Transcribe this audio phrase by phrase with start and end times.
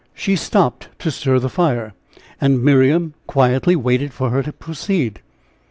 [0.15, 1.93] She stopped to stir the fire,
[2.41, 5.21] and Miriam quietly waited for her to proceed.